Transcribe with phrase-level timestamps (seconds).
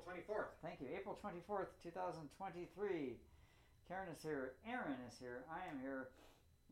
[0.00, 0.56] April 24th.
[0.62, 0.88] Thank you.
[0.96, 3.16] April 24th, 2023.
[3.88, 4.52] Karen is here.
[4.66, 5.44] Aaron is here.
[5.50, 6.08] I am here.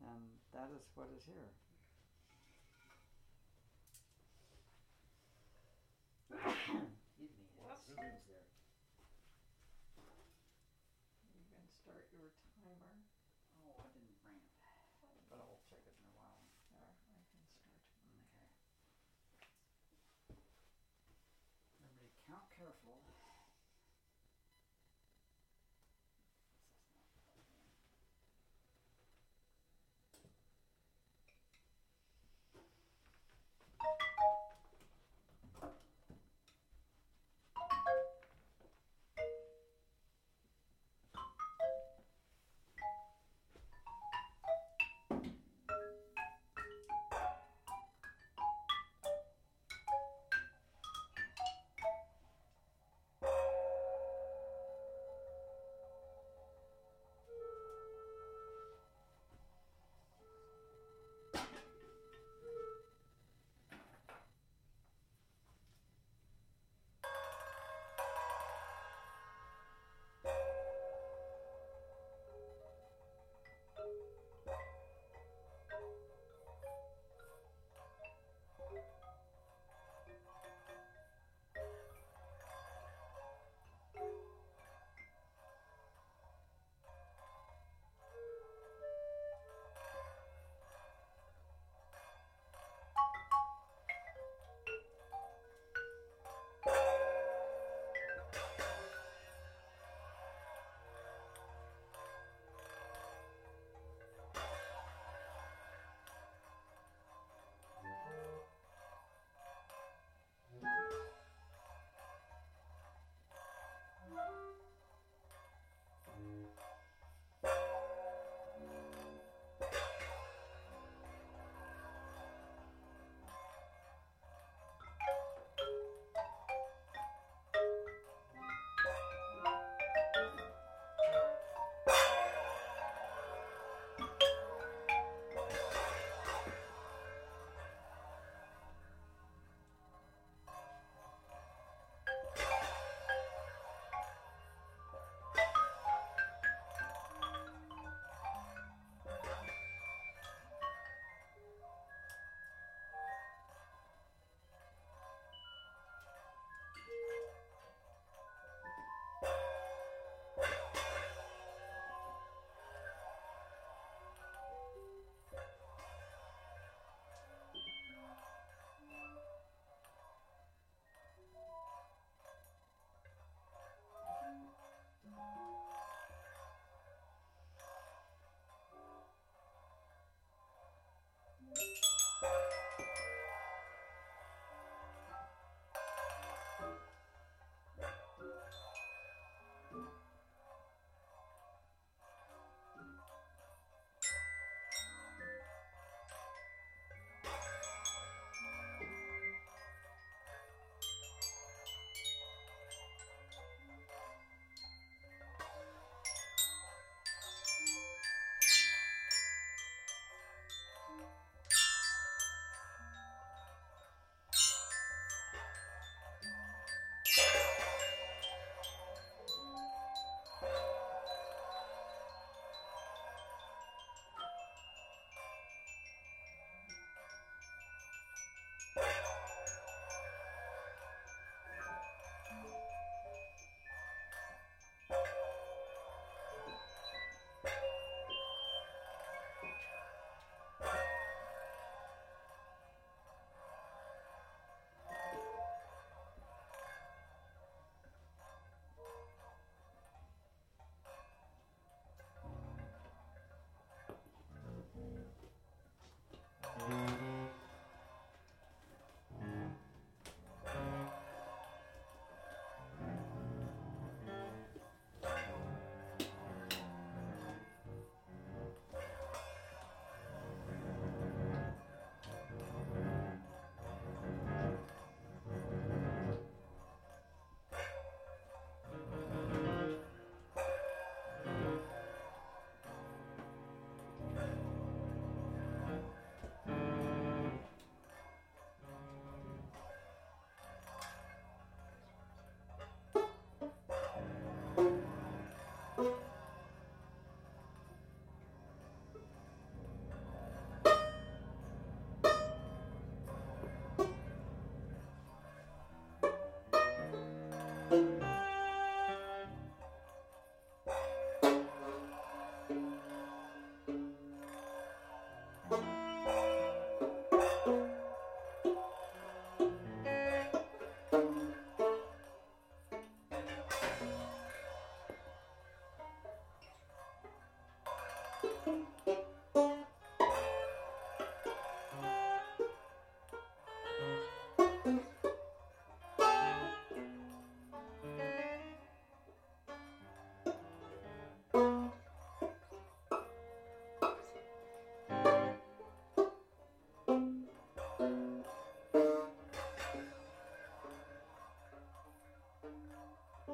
[0.01, 0.21] And
[0.53, 1.51] that is what is here.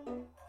[0.05, 0.44] Bye.